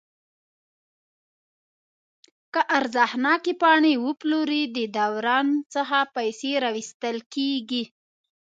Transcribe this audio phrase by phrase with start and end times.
[2.53, 7.83] که ارزښتناکې پاڼې وپلوري د دوران څخه پیسې راویستل کیږي.